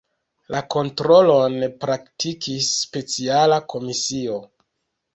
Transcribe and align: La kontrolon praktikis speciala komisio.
La 0.53 0.61
kontrolon 0.75 1.59
praktikis 1.85 2.73
speciala 2.81 3.63
komisio. 3.75 4.45